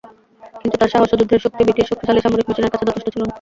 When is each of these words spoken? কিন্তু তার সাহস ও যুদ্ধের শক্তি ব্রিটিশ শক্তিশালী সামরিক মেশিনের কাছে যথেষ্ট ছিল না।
কিন্তু 0.61 0.75
তার 0.77 0.91
সাহস 0.93 1.09
ও 1.11 1.19
যুদ্ধের 1.19 1.43
শক্তি 1.43 1.61
ব্রিটিশ 1.65 1.85
শক্তিশালী 1.89 2.19
সামরিক 2.21 2.45
মেশিনের 2.47 2.71
কাছে 2.73 2.87
যথেষ্ট 2.89 3.07
ছিল 3.07 3.21
না। 3.21 3.29